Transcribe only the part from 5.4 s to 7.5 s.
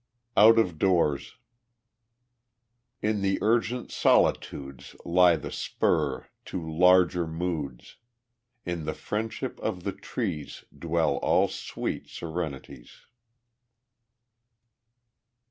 the spur to larger